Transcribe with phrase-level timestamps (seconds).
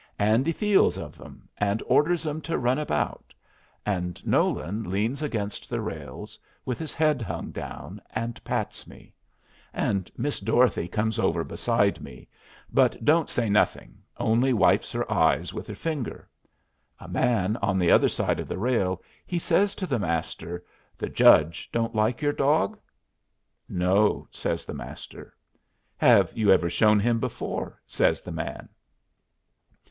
[0.17, 3.35] And he feels of 'em, and orders 'em to run about.
[3.85, 9.13] And Nolan leans against the rails, with his head hung down, and pats me.
[9.71, 12.25] And Miss Dorothy comes over beside him,
[12.73, 16.27] but don't say nothing, only wipes her eye with her finger.
[16.99, 20.65] A man on the other side of the rail he says to the Master,
[20.97, 22.79] "The judge don't like your dog?"
[23.69, 25.35] "No," says the Master.
[25.97, 28.67] "Have you ever shown him before?" says the man.